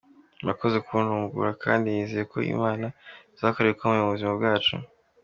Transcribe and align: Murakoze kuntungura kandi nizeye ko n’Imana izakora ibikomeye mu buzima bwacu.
Murakoze 0.41 0.77
kuntungura 0.87 1.51
kandi 1.63 1.85
nizeye 1.87 2.25
ko 2.31 2.37
n’Imana 2.45 2.85
izakora 3.35 3.65
ibikomeye 3.67 3.99
mu 4.01 4.13
buzima 4.13 4.33
bwacu. 4.37 4.75